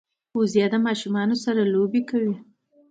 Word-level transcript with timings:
وزې 0.37 0.65
د 0.71 0.75
ماشومانو 0.85 1.35
سره 1.43 1.61
لوبې 1.73 2.01
کوي 2.09 2.35